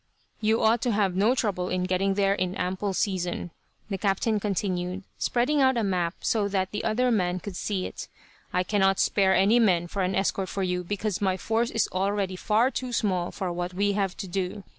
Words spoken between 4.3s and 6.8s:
continued, spreading out a map so that